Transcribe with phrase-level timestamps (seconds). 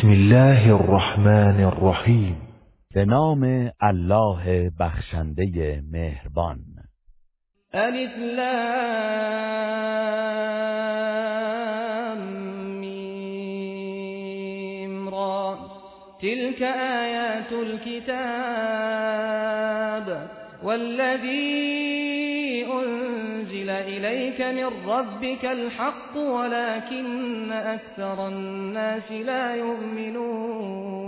[0.00, 2.36] بسم الله الرحمن الرحیم.
[2.94, 6.58] به نام الله بخشنده مهربان.
[7.74, 8.40] ألف لام
[12.80, 15.58] میم را.
[16.22, 18.10] تلك آیات الكتاب
[20.64, 21.89] والذي
[23.70, 31.00] أنزل إليك من ربك الحق ولكن أكثر الناس لا يؤمنون.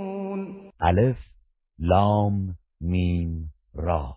[0.80, 1.18] الف
[1.78, 4.16] لام میم را.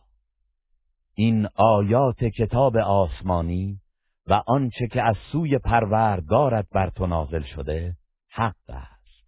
[1.16, 3.80] این آیات کتاب آسمانی
[4.28, 7.94] و آنچه که از سوی پروردگارت بر تو نازل شده
[8.32, 9.26] حق است.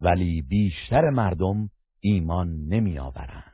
[0.00, 3.53] ولی بیشتر مردم ایمان نمی آورند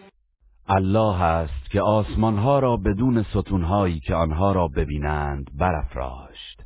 [0.73, 6.63] الله است که آسمانها را بدون ستونهایی که آنها را ببینند برافراشت.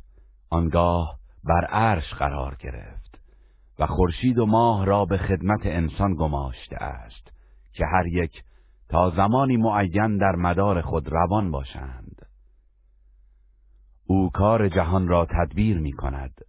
[0.50, 3.18] آنگاه بر عرش قرار گرفت
[3.78, 7.32] و خورشید و ماه را به خدمت انسان گماشته است
[7.72, 8.42] که هر یک
[8.88, 12.26] تا زمانی معین در مدار خود روان باشند.
[14.06, 16.40] او کار جهان را تدبیر می کند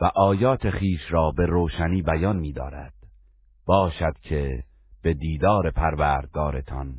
[0.00, 2.94] و آیات خیش را به روشنی بیان می دارد
[3.66, 4.64] باشد که
[5.02, 6.98] به دیدار پروردگارتان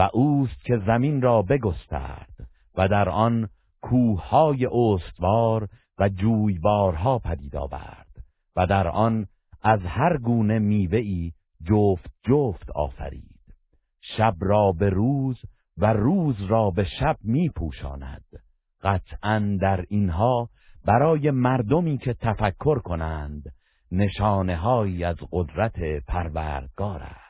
[0.00, 3.48] و اوست که زمین را بگسترد و در آن
[3.82, 5.68] کوههای استوار
[5.98, 8.06] و جویبارها پدید آورد
[8.56, 9.26] و در آن
[9.62, 11.32] از هر گونه میوه‌ای
[11.64, 13.40] جفت جفت آفرید.
[14.00, 15.36] شب را به روز
[15.78, 18.24] و روز را به شب می پوشاند
[18.82, 20.48] قطعا در اینها
[20.84, 23.52] برای مردمی که تفکر کنند
[23.92, 24.66] نشانه
[25.06, 27.29] از قدرت پروردگار است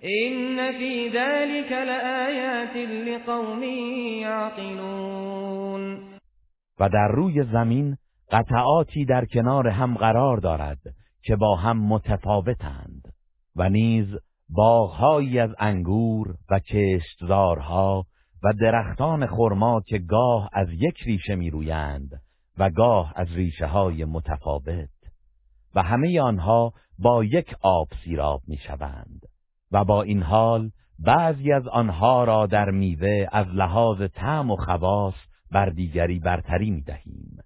[0.00, 3.62] این فی ذلك لآیات لقوم
[4.22, 5.98] یعقلون
[6.80, 7.96] و در روی زمین
[8.30, 10.78] قطعاتی در کنار هم قرار دارد
[11.22, 13.14] که با هم متفاوتند
[13.56, 14.06] و نیز
[14.48, 18.04] باغهایی از انگور و کشتزارها
[18.42, 22.20] و درختان خرما که گاه از یک ریشه می رویند
[22.58, 24.88] و گاه از ریشه های متفاوت
[25.74, 29.22] و همه آنها با یک آب سیراب می شوند
[29.72, 35.14] و با این حال بعضی از آنها را در میوه از لحاظ طعم و خواص
[35.52, 37.38] بر دیگری برتری می دهیم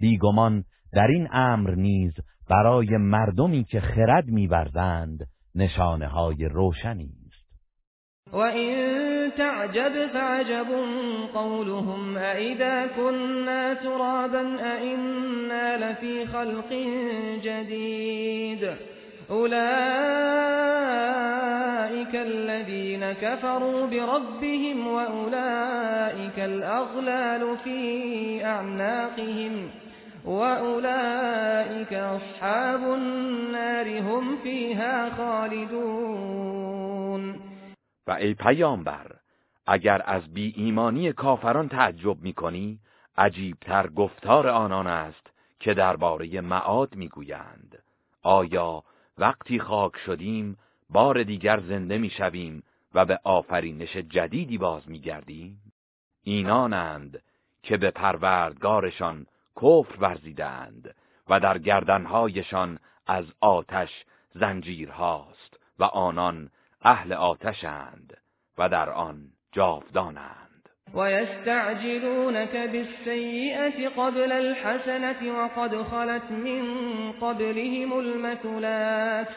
[0.00, 2.12] بیگمان در این امر نیز
[2.50, 7.30] برای مردمی که خرد میورزند نشانه های روشنی است.
[8.32, 10.66] و این تعجب فعجب
[11.34, 16.72] قولهم اذا كنا ترابا ائنا لفی خلق
[17.42, 18.64] جدید
[19.30, 19.50] أولئك
[22.14, 29.70] الذين كفروا بربهم وأولئك الأغلال في أعناقهم
[30.24, 36.70] وأولئك أصحاب النار هم فيها خالدون.
[38.06, 39.06] و ای پیامبر
[39.66, 42.78] اگر از بی ایمانی کافران تعجب می‌کنی
[43.18, 47.82] عجیبتر گفتار آنان است که درباره معاد می‌گویند.
[48.22, 48.82] آیا
[49.20, 50.56] وقتی خاک شدیم
[50.90, 52.62] بار دیگر زنده می‌شویم
[52.94, 55.72] و به آفرینش جدیدی باز میگردیم.
[56.22, 57.22] اینانند
[57.62, 59.26] که به پروردگارشان
[59.56, 60.94] کفر ورزیدند
[61.28, 66.50] و در گردنهایشان از آتش زنجیرهاست و آنان
[66.82, 68.16] اهل آتشند
[68.58, 70.49] و در آن جاودانند.
[70.94, 76.62] ويستعجلونك بالسيئة قبل الحسنة وقد خلت من
[77.12, 79.28] قبلهم المثلات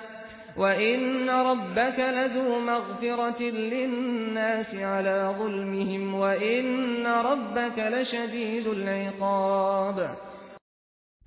[0.58, 10.18] وإن ربك لذو مغفرة للناس على ظلمهم وإن ربك لشديد العقاب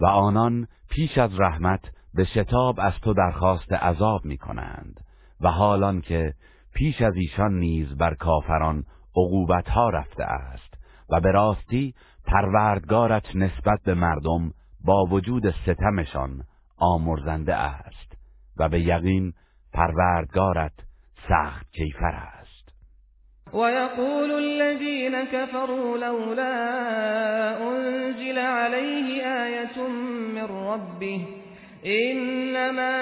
[0.00, 1.80] و آنان پیش از رحمت
[2.14, 5.00] به شتاب از تو درخواست عذاب می کنند
[5.40, 6.32] و حالان که
[6.74, 8.84] پیش از ایشان نیز بر کافران
[9.16, 10.74] عقوبت ها رفته است
[11.10, 11.94] و به راستی
[12.26, 14.50] پروردگارت نسبت به مردم
[14.84, 16.42] با وجود ستمشان
[16.78, 18.16] آمرزنده است
[18.56, 19.32] و به یقین
[19.72, 20.72] پروردگارت
[21.28, 22.36] سخت کیفر است.
[23.54, 26.54] ويقول الذين كفروا لولا
[27.56, 29.88] انزل عليه آية
[30.34, 31.20] من ربه
[31.84, 32.96] انما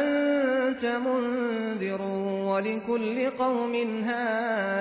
[0.00, 2.02] انت منذر
[2.48, 3.74] ولكل قوم
[4.04, 4.77] هاد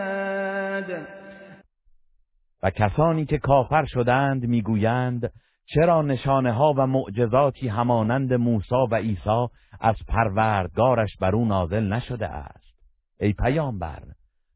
[2.63, 5.31] و کسانی که کافر شدند می‌گویند
[5.66, 9.48] چرا نشانه ها و معجزاتی همانند موسی و عیسی
[9.81, 12.78] از پروردگارش بر او نازل نشده است؟
[13.19, 14.04] ای پیامبر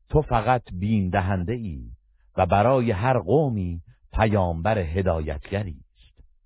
[0.09, 1.81] تو فقط بین دهنده ای
[2.37, 3.81] و برای هر قومی
[4.13, 5.75] پیامبر هدایتگری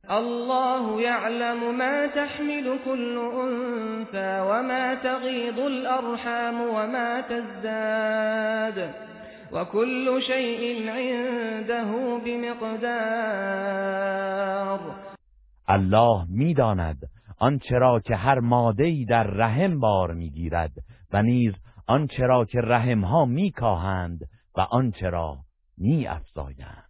[0.10, 9.06] الله يعلم ما تحمل كل أنثى وما تغيض الأرحام وما تزداد.
[9.52, 13.66] وكل شيء عنده بمقدار.
[15.68, 16.98] الله می‌داند
[17.40, 20.72] آنچه را که هر ماده‌ای در رحم بار می‌گیرد
[21.14, 21.54] و نیز
[21.88, 24.20] آنچه را که رحمها میکاهند
[24.58, 25.38] و آنچه را
[25.78, 26.90] میافزایند.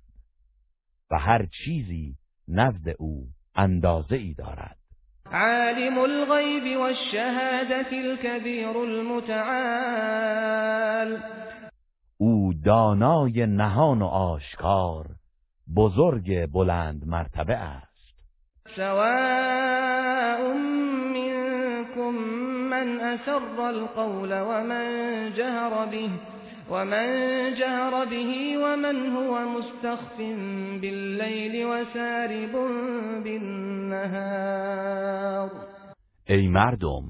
[1.12, 2.16] و هر چیزی
[2.48, 4.78] نزد او اندازه ای دارد.
[5.32, 10.26] عالم الغیب والشهادت الكبیر المتعال.
[12.64, 15.06] دانای نهان و آشکار
[15.76, 18.16] بزرگ بلند مرتبه است.
[18.76, 20.54] سواء
[21.14, 22.12] منكم
[22.70, 26.10] من اسر القول ومن جهر به
[26.70, 30.18] ومن جهر به ومن هو مستخف
[30.82, 32.52] بالليل وسارب
[33.24, 34.66] بالنهار.
[36.28, 37.04] ای مردم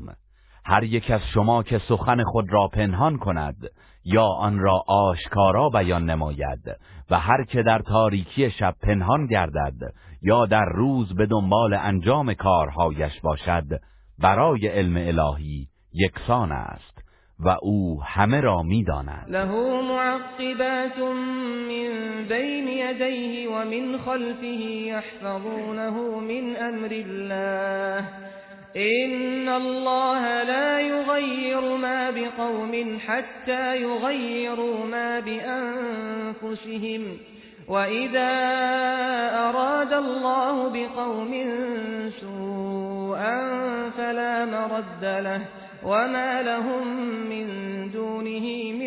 [0.66, 3.56] هر یک از شما که سخن خود را پنهان کند
[4.06, 6.62] یا آن را آشکارا بیان نماید
[7.10, 13.22] و هر که در تاریکی شب پنهان گردد یا در روز به دنبال انجام کارهایش
[13.22, 13.82] باشد
[14.20, 17.06] برای علم الهی یکسان است
[17.40, 19.26] و او همه را می‌داند.
[19.30, 19.46] له
[19.82, 28.04] معقبات من بین یدیه و من خلفه یحفظونه من امر الله.
[28.76, 37.02] ان الله لا يغير ما بقوم حتى يغيروا ما بانفسهم
[37.68, 38.34] واذا
[39.50, 41.32] اراد الله بقوم
[42.22, 43.40] سوءا
[43.90, 45.42] فلا مرد له
[45.84, 46.88] وما لهم
[47.30, 47.48] من
[47.92, 48.86] دونه من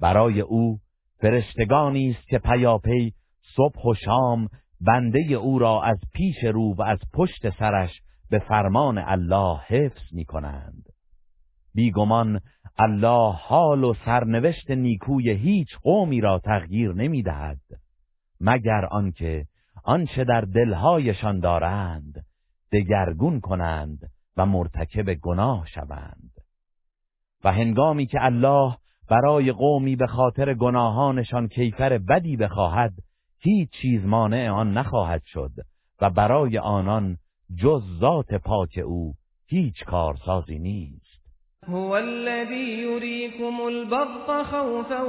[0.00, 0.78] برای او
[1.20, 3.12] فرشتگانی است که پیاپی
[3.56, 4.48] صبح و شام
[4.80, 8.00] بنده او را از پیش رو و از پشت سرش
[8.30, 10.84] به فرمان الله حفظ می کنند
[11.74, 12.40] بیگمان
[12.78, 17.60] الله حال و سرنوشت نیکوی هیچ قومی را تغییر نمی دهد
[18.40, 19.46] مگر آنکه
[19.84, 22.24] آنچه در دلهایشان دارند
[22.72, 23.98] دگرگون کنند
[24.36, 26.30] و مرتکب گناه شوند.
[27.44, 28.76] و هنگامی که الله
[29.08, 32.92] برای قومی به خاطر گناهانشان کیفر بدی بخواهد
[33.40, 35.50] هیچ چیز مانع آن نخواهد شد
[36.00, 37.16] و برای آنان
[37.62, 39.14] جز ذات پاک او
[39.46, 41.06] هیچ کارسازی نیست.
[41.68, 45.02] هو الذي يريكم البرق خوفا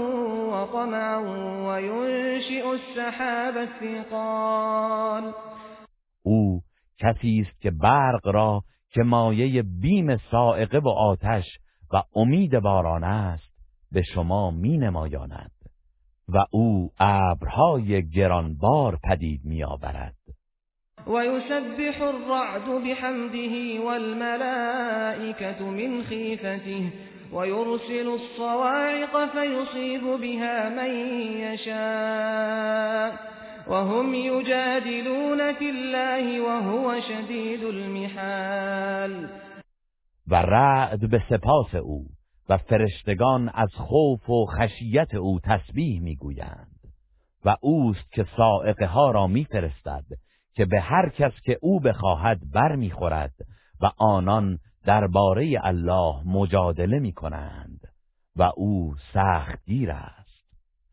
[0.51, 1.17] وطمعا
[1.67, 5.33] وينشئ السحاب الثقال.
[6.23, 6.61] او
[6.99, 11.45] کسی است که برق را که مایه بیم سائقه و آتش
[11.93, 13.53] و امید باران است
[13.91, 15.51] به شما می نمایاند.
[16.29, 20.15] و او ابرهای گرانبار پدید می آورد
[21.07, 26.93] و یسبح الرعد بحمده والملائکة من خیفته
[27.33, 33.11] ويرسل الصواعق فيصيب بها من يشاء
[33.69, 39.29] وهم يجادلون في الله وهو شدید المحال.
[40.27, 42.16] و رعد به سپاس او.
[42.49, 46.77] و فرشتگان از خوف و خشیت او تسبیح می‌گویند.
[47.45, 50.05] و اوست که سائقه ها را میفرستد
[50.55, 53.33] که به هر کس که او بخواهد بر می‌خورد
[53.81, 57.79] و آنان درباره الله مجادله می کنند
[58.35, 60.27] و او سختگیر است.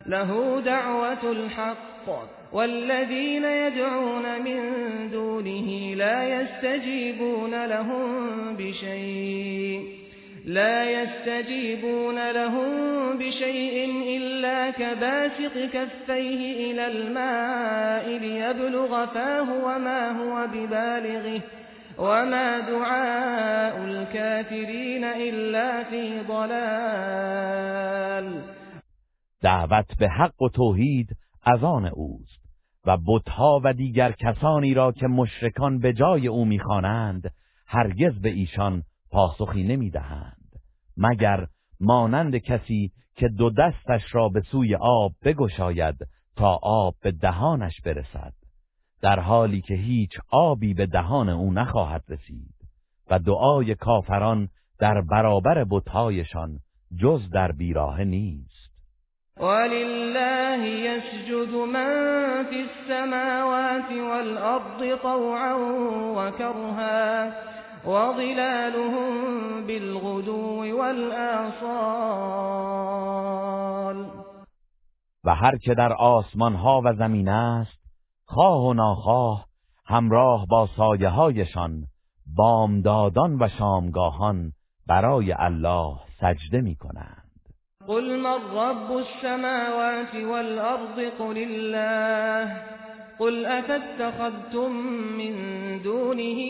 [0.06, 2.08] له دعوت الحق
[2.52, 10.03] والذين يدعون من دونه لا يستجيبون لهم بشيء
[10.44, 21.42] لا يستجيبون لهم بشيء إلا كباسط كفيه إلى الماء ليبلغ فاه وما هو ببالغه
[21.98, 27.74] وما دعاء الكافرين إلا في ضلال.
[29.42, 32.40] دعوت به حق و توحید از آن اوست
[32.86, 37.30] و بتها و دیگر کسانی را که مشرکان به جای او می‌خوانند
[37.66, 40.33] هرگز به ایشان پاسخی نمی‌دهند.
[40.96, 41.46] مگر
[41.80, 45.96] مانند کسی که دو دستش را به سوی آب بگشاید
[46.36, 48.32] تا آب به دهانش برسد
[49.02, 52.54] در حالی که هیچ آبی به دهان او نخواهد رسید
[53.10, 54.48] و دعای کافران
[54.78, 56.58] در برابر بتهایشان
[57.02, 58.54] جز در بیراه نیست.
[59.36, 65.54] ولله يسجد من في السماوات والأرض طوعا
[66.16, 67.30] وكرها
[67.86, 72.24] وظلالهم بالغدو والآصال
[75.24, 77.78] و هر که در آسمان ها و زمین است
[78.26, 79.46] خواه و ناخواه
[79.86, 81.84] همراه با سایه هایشان
[82.36, 84.52] بامدادان و شامگاهان
[84.86, 87.24] برای الله سجده می کنند
[87.86, 92.56] قل من رب السماوات والأرض قل الله
[93.18, 94.72] قل أفاتخذتم
[95.18, 95.34] من
[95.82, 96.40] دونه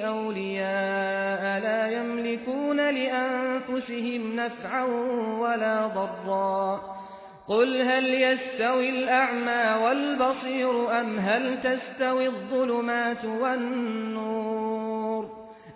[0.00, 4.84] أولياء لا يملكون لأنفسهم نفعا
[5.40, 6.80] ولا ضرا.
[7.48, 14.70] قل هل يستوي الأعمى والبصير أم هل تستوي الظلمات والنور؟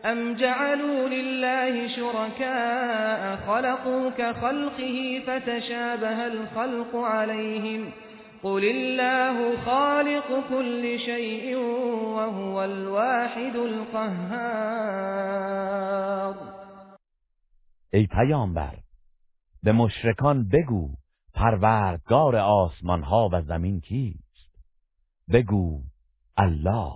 [0.04, 7.90] أم جعلوا لله شركاء خلقوا كخلقه فتشابه الخلق عليهم
[8.44, 11.56] قل الله خالق كل شيء
[12.16, 14.64] وهو الواحد القهار.
[17.92, 18.78] ای پیامبر
[19.62, 20.90] به مشرکان بگو
[21.34, 24.56] پروردگار آسمان ها و زمین کیست.
[25.32, 25.82] بگو
[26.36, 26.92] الله.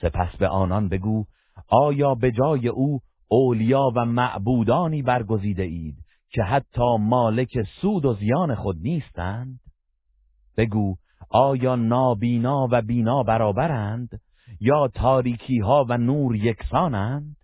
[0.00, 1.24] سپس به آنان بگو
[1.68, 5.96] آیا به جای او اولیا و معبودانی برگزیده اید
[6.30, 9.60] که حتی مالک سود و زیان خود نیستند؟
[10.56, 10.96] بگو
[11.30, 14.20] آیا نابینا و بینا برابرند
[14.60, 17.36] یا تاریکی ها و نور یکسانند؟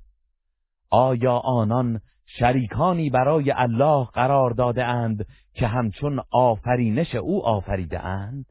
[0.91, 8.47] آیا آنان شریکانی برای الله قرار داده اند که همچون آفرینش او آفریده اند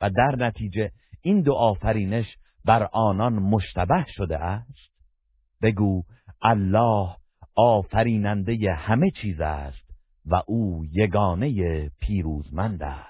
[0.00, 0.90] و در نتیجه
[1.22, 2.26] این دو آفرینش
[2.64, 4.90] بر آنان مشتبه شده است؟
[5.62, 6.02] بگو
[6.42, 7.16] الله
[7.56, 9.90] آفریننده همه چیز است
[10.26, 13.09] و او یگانه پیروزمند است.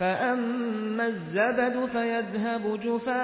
[0.00, 3.20] فأما الزبد فيذهب جفاء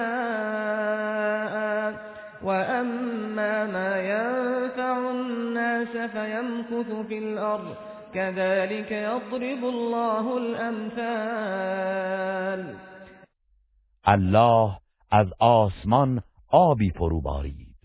[2.42, 7.76] وأما ما ينفع الناس فيمكث في الأرض
[8.14, 11.56] كذلك يضرب الله الأمثال.
[14.08, 14.78] الله
[15.12, 17.76] از آسمان آبی فرو بارید.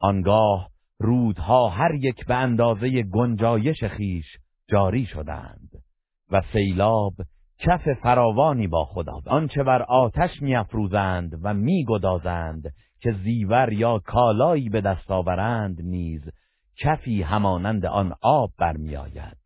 [0.00, 4.26] آنگاه رودها هر یک به اندازه گنجایش خیش
[4.68, 5.70] جاری شدند
[6.30, 7.12] و سیلاب
[7.58, 9.20] کف فراوانی با خدا.
[9.26, 12.62] آنچه بر آتش میافروزند و میگدازند
[13.00, 16.22] که زیور یا کالایی به دست آورند نیز
[16.78, 19.38] کفی همانند آن آب برمیآید.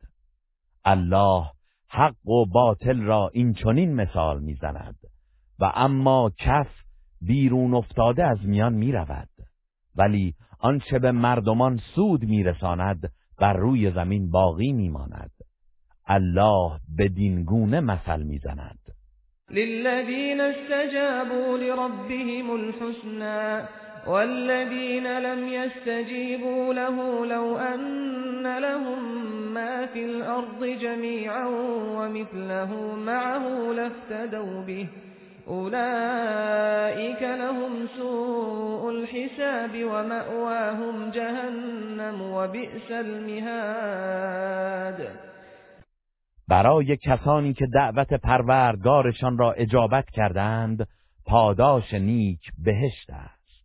[0.85, 1.45] الله
[1.88, 4.97] حق و باطل را این چنین مثال می‌زند.
[5.59, 6.69] و اما کف
[7.21, 9.28] بیرون افتاده از میان می‌رود.
[9.97, 15.31] ولی آنچه به مردمان سود میرساند بر روی زمین باقی میماند.
[16.06, 18.78] الله بدین گونه مثل میزند
[19.50, 23.68] للذین استجابوا لربهم الحسنى
[24.06, 29.23] والذين لم يستجيبوا له لو أن لهم
[29.54, 31.47] ما في الأرض جميعا
[31.97, 34.87] ومثله معه لافتدوا به.
[35.49, 44.12] أولئك لهم سوء الحساب ومأواهم جهنم وبئس المهاد.
[46.52, 50.88] برای کسانی که دعوت پروردگارشان را اجابت کردند
[51.26, 53.64] پاداش نیک بهشت است.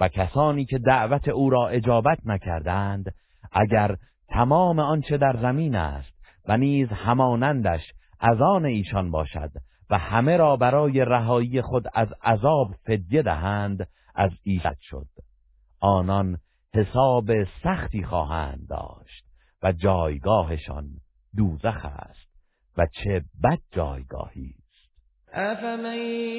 [0.00, 3.14] و کسانی که دعوت او را اجابت نکردند
[3.52, 3.96] اگر
[4.28, 6.12] تمام آنچه در زمین است
[6.48, 7.82] و نیز همانندش
[8.20, 9.50] از آن ایشان باشد
[9.90, 15.06] و همه را برای رهایی خود از عذاب فدیه دهند از ایشد شد.
[15.80, 16.38] آنان
[16.74, 19.24] حساب سختی خواهند داشت
[19.62, 21.01] و جایگاهشان
[21.36, 22.32] دوزخ است
[22.78, 24.62] و چه بد جایگاهی است.
[25.32, 25.96] افمن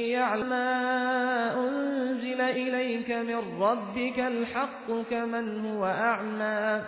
[0.09, 6.83] یعلم ما انزل الیک من ربک الحق كمن هو اعمى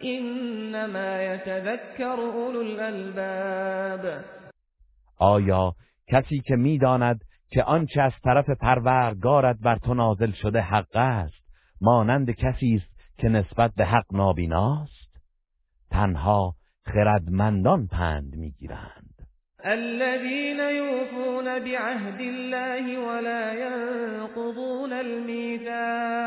[0.00, 4.24] انما یتذکر اولو الالباب
[5.18, 5.74] آیا
[6.08, 7.20] کسی که می‌داند
[7.50, 11.44] که آنچه از طرف پروردگارت بر تو نازل شده حق است
[11.80, 15.10] مانند کسی است که نسبت به حق نابیناست؟
[15.90, 16.54] تنها
[16.86, 19.14] خردمندان پند می‌گیرند.
[19.64, 26.20] الذين يوفون بعهد الله ولا ينقضون الميثاق.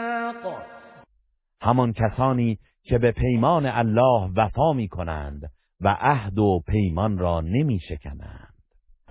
[1.61, 5.41] همان کسانی که به پیمان الله وفا می کنند
[5.81, 8.53] و عهد و پیمان را نمی شکنند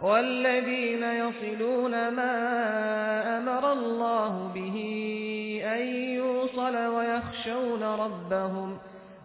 [0.03, 2.33] والذين يصلون ما
[3.39, 4.77] امر الله به
[5.67, 8.81] ان يوصل ويخشون ربهم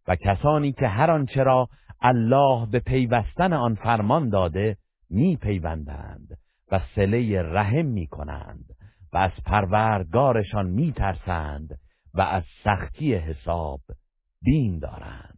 [0.08, 1.68] و کسانی که هر آنچه را
[2.00, 4.76] الله به پیوستن آن فرمان داده
[5.10, 6.38] می پیوندند
[6.72, 8.64] و سله رحم می کنند
[9.12, 11.78] و از پروردگارشان می ترسند
[12.14, 13.80] و از سختی حساب
[14.42, 15.37] بین دارند.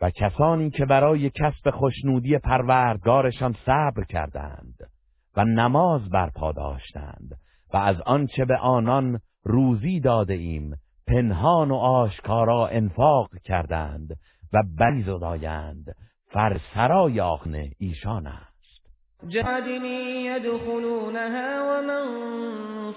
[0.00, 4.74] و کسانی که برای کسب خوشنودی پروردگارشان صبر کردند
[5.36, 7.38] و نماز برپا داشتند
[7.72, 10.74] و از آنچه به آنان روزی داده ایم
[11.06, 14.16] پنهان و آشکارا انفاق کردند
[14.52, 15.84] و بری زدایند.
[16.32, 18.50] فرسرای آخن ایشان است.
[19.28, 22.04] جادنی يدخلونها ومن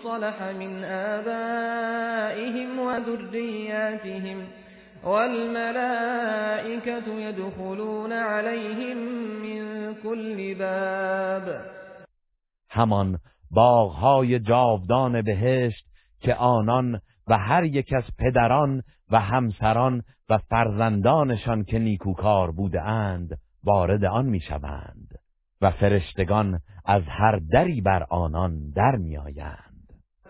[0.03, 0.83] صلح من
[1.19, 4.62] آبائهم و ذریاتهم.
[5.05, 8.97] والملائكة يدخلون عليهم
[9.43, 11.65] من كل باب.
[12.69, 13.17] همان
[13.51, 15.85] باغهای جاودان بهشت
[16.19, 23.37] که آنان و هر یک از پدران و همسران و فرزندانشان که نیکوکار بوده اند
[23.63, 25.19] وارد آن می‌شوند
[25.61, 29.72] و فرشتگان از هر دری بر آنان در میآیند.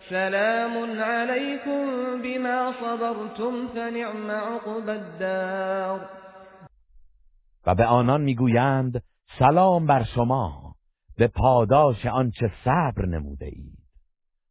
[0.09, 6.09] سلام علیکم بما صبرتم فنعم عقب الدار.
[7.65, 9.03] و به آنان می‌گویند
[9.39, 10.75] سلام بر شما
[11.17, 13.77] به پاداش آنچه صبر نموده اید.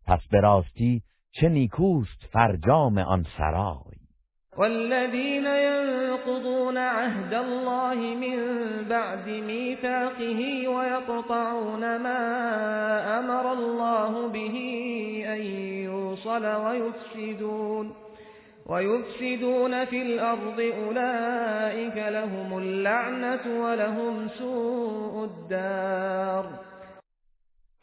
[0.07, 4.02] پس به راستی چه نیکوست فرجام آن سرای.
[4.59, 8.39] والذين ينقضون عهد الله من
[8.89, 12.21] بعد ميثاقه ويقطعون ما
[13.19, 14.57] أمر الله به
[15.27, 15.43] أن
[15.85, 17.93] يوصل ويفسدون
[18.67, 26.45] ويفسدون في الأرض أولئك لهم اللعنة ولهم سوء الدار.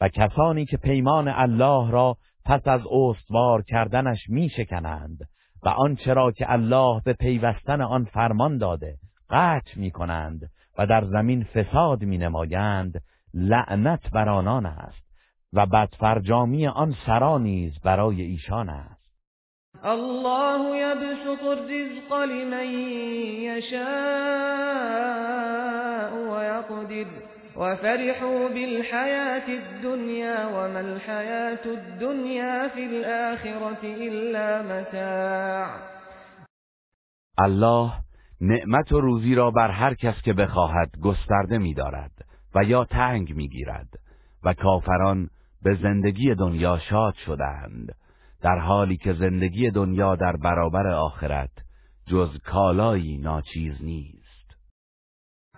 [0.00, 5.18] و کسانی که پیمان الله را پس از استوار کردنش می شکنند
[5.62, 8.96] و آنچه را که الله به پیوستن آن فرمان داده
[9.30, 13.02] قطع می کنند و در زمین فساد می نمایند
[13.34, 15.10] لعنت بر آنان است
[15.52, 19.00] و بدفرجامی آن سرا نیز برای ایشان است.
[19.82, 22.74] الله یبسط الرزق لمن
[26.30, 27.29] و یقدر.
[27.60, 35.66] وفرحوا بالحياة الدنيا وما الحياة الدنيا في الآخرة إلا متاع.
[37.44, 37.92] الله
[38.40, 42.12] نعمت و روزی را بر هر کس که بخواهد گسترده می‌دارد
[42.54, 43.88] و یا تنگ می‌گیرد
[44.44, 45.28] و کافران
[45.62, 47.94] به زندگی دنیا شاد شدند
[48.42, 51.50] در حالی که زندگی دنیا در برابر آخرت
[52.06, 54.19] جز کالایی ناچیز نیست.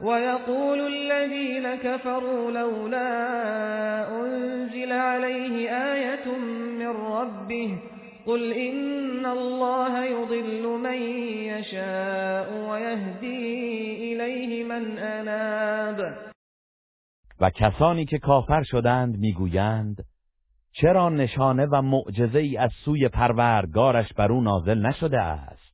[0.03, 3.11] ويقول الذين كفروا لولا
[4.21, 6.39] أنزل عليه آية
[6.79, 7.79] من ربه
[8.27, 11.03] قل إن الله يضل من
[11.53, 16.33] يشاء ويهدي إليه من أناب.
[17.41, 19.97] و کسانی که کافر شدند می‌گویند
[20.73, 25.73] چرا نشانه و معجزه ای از سوی پروردگارش بر او نازل نشده است؟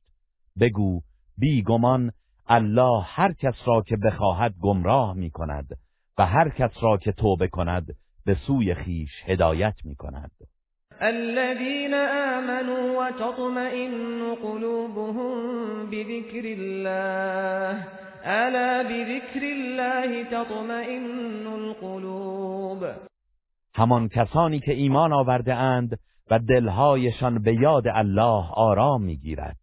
[0.59, 1.01] بگو
[1.37, 2.11] بیگمان
[2.49, 5.67] الله هر کس را که بخواهد گمراه می کند
[6.17, 7.87] و هر کس را که توبه کند
[8.25, 10.31] به سوی خیش هدایت می کند
[11.01, 17.87] الذين آمنوا وتطمئن قلوبهم بذكر الله.
[18.23, 22.85] الا بذكر الله تطمئن القلوب.
[23.73, 25.99] همان کسانی که ایمان آورده اند
[26.31, 29.57] و دلهایشان به یاد الله آرام می‌گیرد.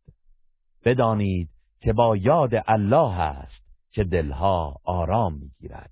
[0.85, 1.49] بدانید
[1.81, 5.91] که با یاد الله است که دلها آرام می‌گیرد.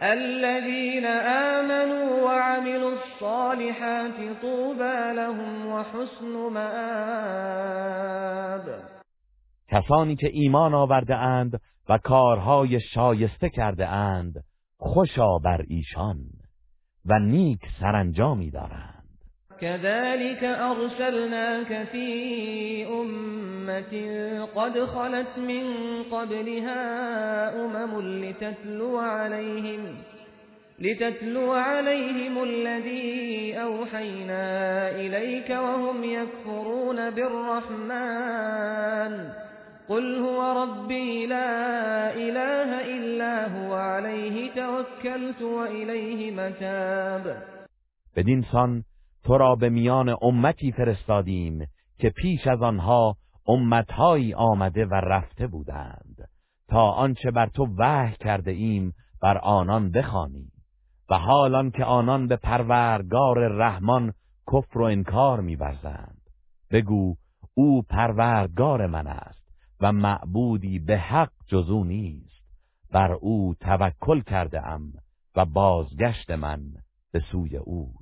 [0.00, 7.82] الذين آمنوا وعملوا الصالحات طوبى لهم وحسن مآب.
[9.68, 14.44] کسانی که ایمان آورده اند و کارهای شایسته کرده اند
[14.78, 16.18] خوشا بر ایشان
[17.06, 19.01] و نیک سرانجامی دارند.
[19.62, 23.94] كذلك أرسلناك في أمة
[24.54, 25.66] قد خلت من
[26.10, 26.84] قبلها
[27.64, 29.98] أمم لتتلو عليهم
[30.78, 38.32] لتتلو عليهم الذي أوحينا إليك وهم يكفرون بالرحمن
[39.88, 47.42] قل هو ربي لا إله إلا هو عليه توكلت وإليه متاب.
[48.52, 48.82] سان
[49.24, 51.66] تو را به میان امتی فرستادیم
[51.98, 53.16] که پیش از آنها
[53.48, 56.28] امتهایی آمده و رفته بودند.
[56.68, 60.48] تا آنچه بر تو وحی کرده ایم بر آنان بخوانی.
[61.10, 64.12] و حالان که آنان به پروردگار رحمان
[64.52, 66.20] کفر و انکار میورزند.
[66.70, 67.14] بگو
[67.54, 69.42] او پروردگار من است
[69.80, 72.42] و معبودی به حق جزو نیست.
[72.92, 74.92] بر او توکل کرده ام
[75.36, 76.60] و بازگشت من
[77.12, 78.01] به سوی اوست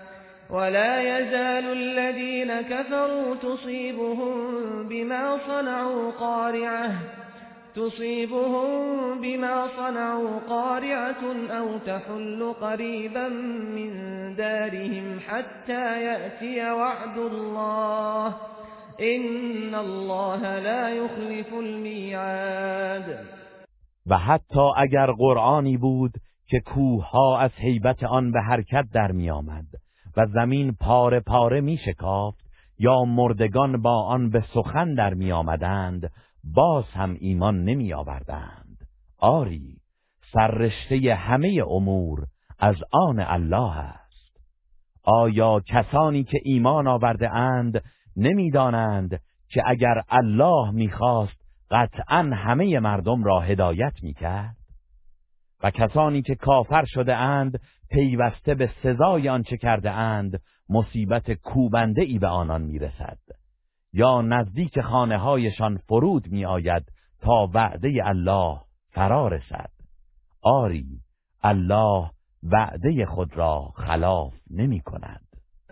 [0.51, 4.33] ولا يزال الذين كفروا تصيبهم
[4.87, 6.91] بما صنعوا قارعة
[7.75, 8.67] تصيبهم
[9.21, 13.27] بما صنعوا قارعة أو تحل قريبا
[13.75, 13.91] من
[14.35, 18.35] دارهم حتى يأتي وعد الله
[19.01, 23.25] إن الله لا يخلف الميعاد.
[24.05, 26.11] و حتی اگر قرآنی بود
[26.47, 29.65] که کوه از حیبت آن به حرکت در می آمد
[30.17, 36.11] و زمین پاره پاره می شکافت یا مردگان با آن به سخن در می آمدند
[36.43, 38.77] باز هم ایمان نمی آوردند.
[39.17, 39.77] آری
[40.33, 42.25] سررشته همه امور
[42.59, 44.37] از آن الله است.
[45.03, 47.83] آیا کسانی که ایمان آورده اند
[48.17, 54.55] نمی‌دانند که اگر الله می‌خواست قطعا همه مردم را هدایت می‌کرد
[55.63, 57.59] و کسانی که کافر شده اند
[57.91, 63.17] پیوسته به سزای آنچه کرده اند مصیبت کوبنده ای به آنان می‌رسد.
[63.93, 66.83] یا نزدیک خانه هایشان فرود می آید
[67.21, 68.59] تا وعده الله
[68.91, 69.69] فرا رسد.
[70.41, 70.85] آری
[71.43, 72.09] الله
[72.43, 75.21] وعده خود را خلاف نمی کند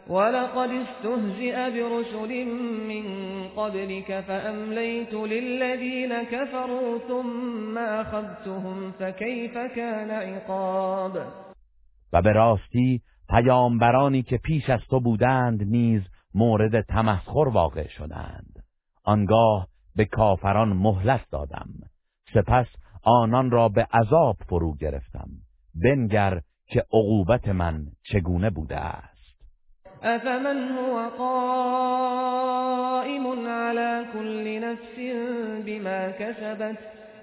[0.10, 2.46] ولقد استهزئ برسل
[2.88, 3.04] من
[3.48, 11.49] قبلك فأمليت للذين كفروا ثم أخذتهم فكيف كان عقاب؟
[12.14, 16.02] و به راستی پیامبرانی که پیش از تو بودند نیز
[16.36, 18.64] مورد تمسخر واقع شدند.
[19.04, 21.70] آنگاه به کافران مهلت دادم.
[22.34, 22.68] سپس
[23.04, 25.30] آنان را به عذاب فرو گرفتم.
[25.84, 29.20] بنگر که عقوبت من چگونه بوده است.
[30.04, 32.30] افمن هو قائم
[33.48, 35.00] على كل نفس
[35.66, 36.99] بما كسبت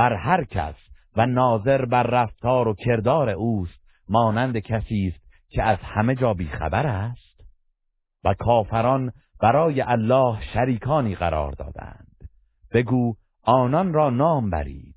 [0.00, 0.74] بر هر کس
[1.16, 6.86] و ناظر بر رفتار و کردار اوست مانند کسی است که از همه جا بیخبر
[6.86, 7.40] است.
[8.24, 12.16] و کافران برای الله شریکانی قرار دادند.
[12.72, 14.96] بگو آنان را نام برید.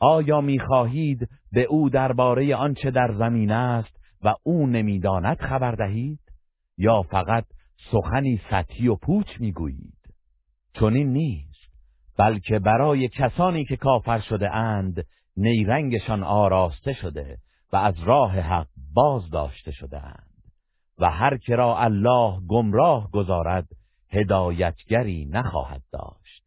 [0.00, 6.20] آیا می‌خواهید به او درباره آنچه در زمین است و او نمی‌داند خبر دهید؟
[6.78, 7.44] یا فقط
[7.92, 10.14] سخنی سطحی و پوچ می‌گویید؟
[10.74, 11.45] چون این نیست.
[12.18, 15.04] بلکه برای کسانی که کافر شده اند
[15.36, 17.36] نیرنگشان آراسته شده
[17.72, 20.26] و از راه حق باز داشته شده اند.
[20.98, 23.68] و هر که را الله گمراه گذارد
[24.12, 26.46] هدایتگری نخواهد داشت.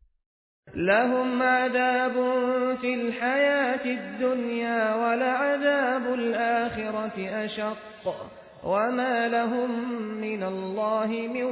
[0.75, 2.13] لهم عذاب
[2.81, 7.77] في الحياة الدنيا ولعذاب الآخرة أشق
[8.63, 9.71] وما لهم
[10.21, 11.43] من الله من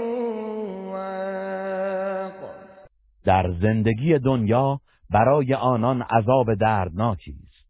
[0.91, 2.56] واق.
[3.27, 7.67] در زندگی دنیا برای آنان عذاب دردناکی است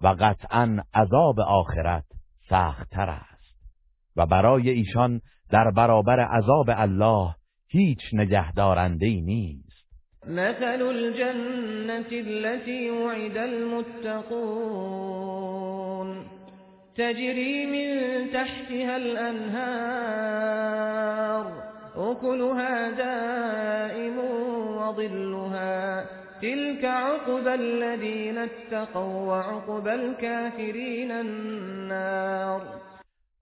[0.00, 2.04] و قطعا عذاب آخرت
[2.48, 3.56] سختتر است
[4.16, 7.34] و برای ایشان در برابر عذاب الله
[7.68, 9.84] هیچ نگهدارنده نیست.
[10.26, 14.54] مثل الجنة التي وعد المتقون.
[16.96, 20.44] تجري من تحتها الأنهار.
[21.96, 24.18] أكلها دائم
[24.78, 26.04] وظلها.
[26.40, 32.62] تلك عقب الذين اتقوا وعقب الكافرين النار.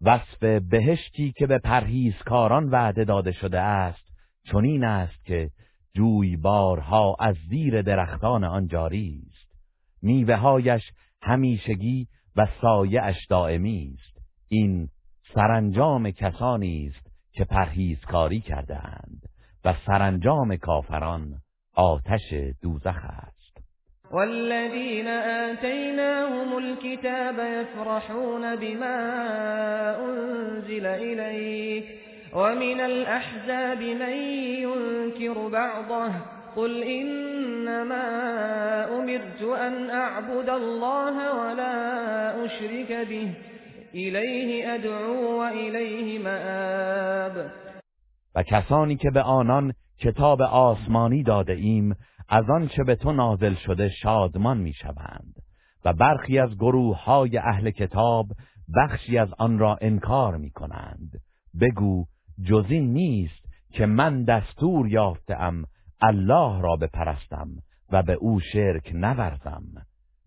[0.03, 4.09] وصف بهشتی که به پرهیزکاران وعده داده شده است
[4.53, 5.51] چنین است که
[5.95, 9.53] جویبارها از زیر درختان آن جاری است.
[10.03, 10.83] میوههایش
[11.23, 14.27] همیشگی و سایه اش دائمی است.
[14.49, 14.89] این
[15.35, 19.23] سرانجام کسانی است که پرهیزکاری کرده اند
[19.65, 21.35] و سرانجام کافران
[21.75, 23.43] آتش دوزخ است.
[24.11, 28.97] والذین آتیناهم الكتاب یفرحون بما
[29.97, 31.85] انزل الیک
[32.35, 34.17] ومن الأحزاب من
[34.63, 36.13] ينكر بعضه
[36.57, 38.05] قل إنما
[38.99, 43.29] أمرت أن أعبد الله ولا أشرك به
[43.95, 47.51] إليه أدعو وإليه مآب.
[48.35, 51.97] و کسانی که به آنان کتاب آسمانی داده ایم
[52.29, 55.35] از آنچه به تو نازل شده شادمان می‌شوند.
[55.85, 58.27] و برخی از گروه های اهل کتاب
[58.77, 61.11] بخشی از آن را انکار می کنند
[61.61, 62.07] بگو
[62.45, 65.65] جز این نیست که من دستور یافتم
[66.01, 67.49] الله را بپرستم
[67.93, 69.65] و به او شرک نورزم.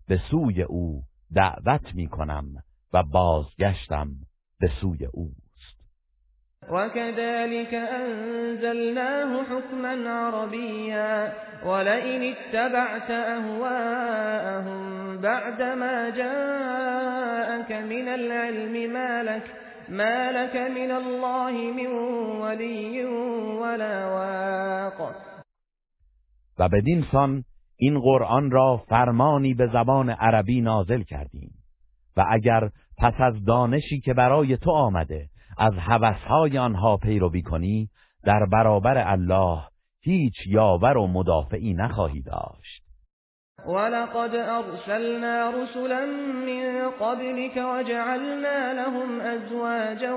[0.08, 1.02] به سوی او
[1.34, 2.54] دعوت می کنم
[2.96, 4.08] و بازگشتم
[4.60, 5.76] به سوی اوست.
[6.70, 11.32] وكذلك أنزلناه حكما عربيا
[11.66, 14.80] ولئن اتبعت أهواءهم
[15.20, 19.42] بعدما جاءك من العلم ما لك
[19.88, 21.86] ما لك من الله من
[22.40, 23.04] ولی
[23.60, 25.14] ولا واق.
[26.58, 27.44] و بدین سان
[27.76, 31.50] این قرآن را فرمانی به زبان عربی نازل کردیم.
[32.16, 35.28] و اگر پس از دانشی که برای تو آمده
[35.58, 37.88] از هوسهای آنها پیروی کنی
[38.24, 39.58] در برابر الله
[40.00, 42.86] هیچ یاور و مدافعی نخواهی داشت.
[43.66, 46.06] ولقد أرسلنا رسلا
[46.46, 50.12] من قبلك وجعلنا لهم أزواجا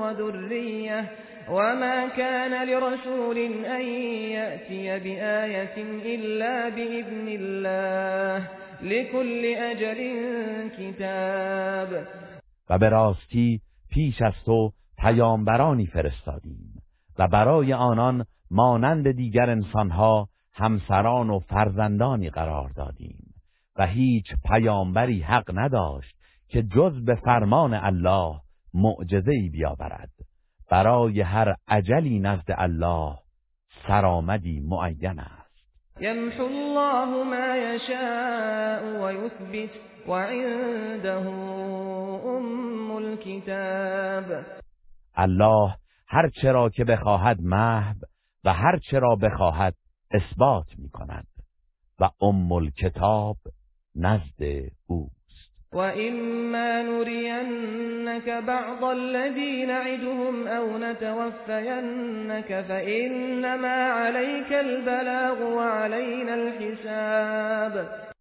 [0.00, 1.04] وذرية
[1.50, 3.82] وما كان لرسول أن
[4.30, 5.76] يأتي بآية
[6.14, 8.48] إلا بإذن الله
[8.82, 10.00] لكل أجل
[10.78, 12.23] كتاب.
[12.70, 16.82] و به راستی پیش از تو پیامبرانی فرستادیم
[17.18, 23.34] و برای آنان مانند دیگر انسانها همسران و فرزندانی قرار دادیم
[23.76, 26.16] و هیچ پیامبری حق نداشت
[26.48, 28.40] که جز به فرمان الله
[28.74, 30.10] معجزه‌ای بیاورد.
[30.70, 33.18] برای هر عجلی نزد الله
[33.88, 35.64] سرآمدی معین است.
[36.00, 39.93] یمحو الله ما یشاء و یثبت.
[40.08, 41.28] و عنده
[42.26, 44.44] ام الكتاب.
[45.16, 45.76] الله
[46.08, 47.94] هر چرا که بخواهد محو
[48.44, 49.74] و هر چرا بخواهد
[50.10, 51.26] اثبات می کند
[52.00, 53.36] و ام الکتاب
[53.96, 55.14] نزد اوست.
[55.72, 68.13] وإما نرينك بعض الذي نعدهم أو نتوفينك فإنما عليك البلاغ وعلينا الحساب.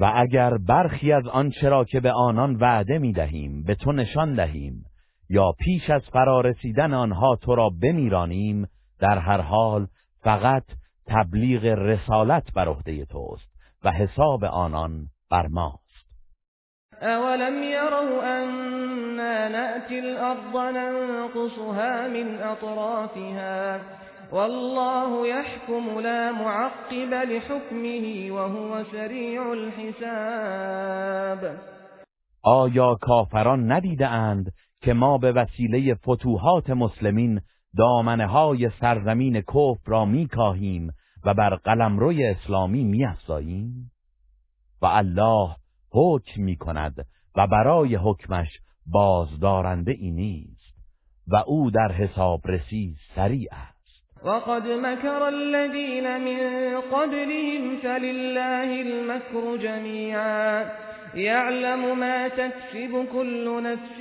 [0.00, 4.34] و اگر برخی از آنچه را که به آنان وعده می دهیم به تو نشان
[4.34, 4.84] دهیم
[5.30, 8.68] یا پیش از فرارسیدن آنها تو را بمیرانیم
[9.00, 9.86] در هر حال
[10.22, 10.64] فقط
[11.06, 13.50] تبلیغ رسالت بر عهده توست
[13.84, 15.90] و حساب آنان بر ماست.
[17.02, 23.80] اولم يروا أنا نأتي الأرض ننقصها من أطرافها
[24.32, 31.00] والله يحكم لا معقب لحكمه وهو سریع الحساب.
[32.42, 37.40] آیا کافران ندیده اند که ما به وسیله فتوحات مسلمین
[37.76, 40.90] دامنه های سرزمین کفر را میکاهیم
[41.24, 43.90] و بر قلمروی اسلامی میافزاییم؟
[44.82, 45.56] و الله
[45.92, 48.48] حکم می کند و برای حکمش
[48.86, 50.74] بازدارنده ای نیست
[51.26, 53.69] و او در حساب رسی سریع است.
[54.24, 56.40] وقد مكر الذين من
[56.80, 60.70] قبلهم فلله المكر جميعا.
[61.14, 64.00] يعلم ما تكسب كل نفس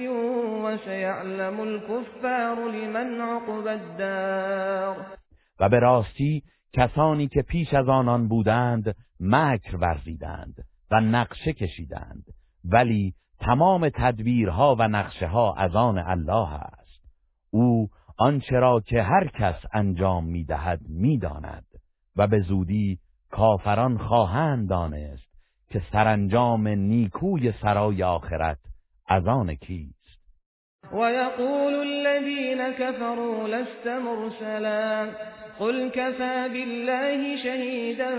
[0.64, 5.06] وسيعلم الكفار لمن عقب الدار.
[5.60, 10.56] و به راستی کسانی که پیش از آنان بودند مکر ورزیدند
[10.92, 12.24] و نقشه کشیدند
[12.66, 17.04] ولی تمام تدبیرها و نقشه ها از آن الله است.
[17.52, 21.66] او آنچه را که هر کس انجام می‌دهد می‌داند
[22.16, 23.00] و به زودی
[23.32, 25.30] کافران خواهند دانست
[25.70, 28.58] که سرانجام نیکوی سرای آخرت
[29.08, 30.00] از آن کیست.
[30.94, 35.10] ويقول الذين كفروا لست مرسلا
[35.60, 38.12] قل كفى بالله شهيدا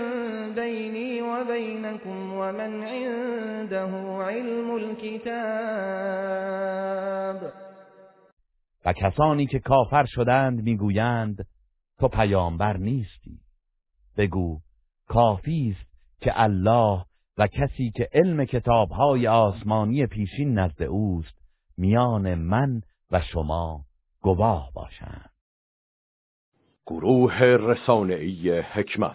[0.55, 6.01] بيني وبينكم ومن عنده علم الكتاب
[8.85, 11.47] و کسانی که کافر شدند می‌گویند
[11.99, 13.39] تو پیامبر نیستی.
[14.17, 14.59] بگو
[15.07, 15.91] کافی است
[16.21, 17.05] که الله
[17.37, 21.41] و کسی که علم کتابهای آسمانی پیشین نزد اوست
[21.77, 23.85] میان من و شما
[24.21, 25.31] گواه باشند.
[26.87, 29.09] گروه رسانه‌ای حکمت